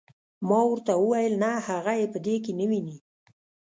[0.47, 2.97] ما ورته وویل نه هغه یې په دې کې نه ویني.